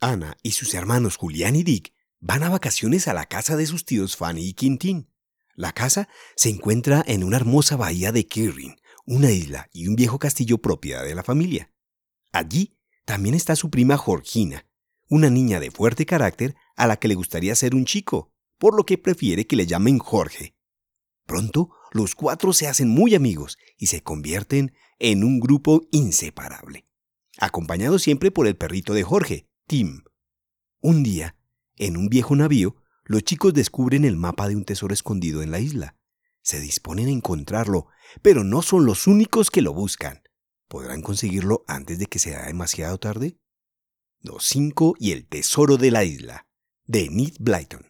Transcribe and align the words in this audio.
Ana 0.00 0.36
y 0.42 0.52
sus 0.52 0.72
hermanos 0.74 1.16
Julián 1.16 1.56
y 1.56 1.62
Dick 1.62 1.92
van 2.20 2.42
a 2.42 2.48
vacaciones 2.48 3.06
a 3.06 3.14
la 3.14 3.26
casa 3.26 3.56
de 3.56 3.66
sus 3.66 3.84
tíos 3.84 4.16
Fanny 4.16 4.48
y 4.48 4.52
Quintín. 4.54 5.10
La 5.54 5.72
casa 5.72 6.08
se 6.36 6.48
encuentra 6.48 7.04
en 7.06 7.22
una 7.22 7.36
hermosa 7.36 7.76
bahía 7.76 8.10
de 8.10 8.26
Kirrin, 8.26 8.76
una 9.04 9.30
isla 9.30 9.68
y 9.72 9.88
un 9.88 9.96
viejo 9.96 10.18
castillo 10.18 10.58
propiedad 10.58 11.04
de 11.04 11.14
la 11.14 11.22
familia. 11.22 11.72
Allí 12.32 12.78
también 13.04 13.34
está 13.34 13.56
su 13.56 13.70
prima 13.70 13.98
Georgina, 13.98 14.66
una 15.08 15.28
niña 15.28 15.60
de 15.60 15.70
fuerte 15.70 16.06
carácter 16.06 16.56
a 16.76 16.86
la 16.86 16.96
que 16.96 17.08
le 17.08 17.14
gustaría 17.14 17.54
ser 17.54 17.74
un 17.74 17.84
chico, 17.84 18.32
por 18.56 18.74
lo 18.74 18.84
que 18.86 18.96
prefiere 18.96 19.46
que 19.46 19.56
le 19.56 19.66
llamen 19.66 19.98
Jorge. 19.98 20.54
Pronto, 21.26 21.70
los 21.92 22.14
cuatro 22.14 22.52
se 22.52 22.68
hacen 22.68 22.88
muy 22.88 23.14
amigos 23.14 23.58
y 23.76 23.88
se 23.88 24.02
convierten 24.02 24.72
en 24.98 25.24
un 25.24 25.40
grupo 25.40 25.82
inseparable, 25.90 26.86
acompañado 27.38 27.98
siempre 27.98 28.30
por 28.30 28.46
el 28.46 28.56
perrito 28.56 28.94
de 28.94 29.02
Jorge, 29.02 29.49
Tim. 29.70 30.02
Un 30.80 31.04
día, 31.04 31.36
en 31.76 31.96
un 31.96 32.08
viejo 32.08 32.34
navío, 32.34 32.74
los 33.04 33.22
chicos 33.22 33.54
descubren 33.54 34.04
el 34.04 34.16
mapa 34.16 34.48
de 34.48 34.56
un 34.56 34.64
tesoro 34.64 34.92
escondido 34.92 35.44
en 35.44 35.52
la 35.52 35.60
isla. 35.60 35.96
Se 36.42 36.58
disponen 36.58 37.06
a 37.06 37.12
encontrarlo, 37.12 37.86
pero 38.20 38.42
no 38.42 38.62
son 38.62 38.84
los 38.84 39.06
únicos 39.06 39.48
que 39.48 39.62
lo 39.62 39.72
buscan. 39.72 40.24
¿Podrán 40.66 41.02
conseguirlo 41.02 41.62
antes 41.68 42.00
de 42.00 42.06
que 42.06 42.18
sea 42.18 42.46
demasiado 42.46 42.98
tarde? 42.98 43.38
Los 44.18 44.44
cinco 44.44 44.96
y 44.98 45.12
el 45.12 45.28
tesoro 45.28 45.76
de 45.76 45.92
la 45.92 46.02
isla, 46.02 46.48
de 46.86 47.08
Ned 47.08 47.34
Blyton. 47.38 47.89